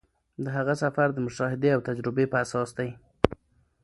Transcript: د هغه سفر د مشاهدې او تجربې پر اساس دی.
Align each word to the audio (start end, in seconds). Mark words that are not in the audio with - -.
د 0.43 0.45
هغه 0.57 0.73
سفر 0.83 1.07
د 1.13 1.17
مشاهدې 1.27 1.69
او 1.75 1.79
تجربې 1.87 2.25
پر 2.31 2.37
اساس 2.43 2.69
دی. 2.77 2.89